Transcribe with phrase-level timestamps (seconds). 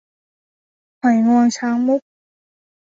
[1.01, 2.01] หอยงวงช้างมุก